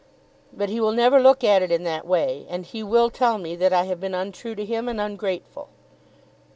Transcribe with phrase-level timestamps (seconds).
[0.51, 3.55] "But he will never look at it in that way; and he will tell me
[3.57, 5.69] that I have been untrue to him and ungrateful."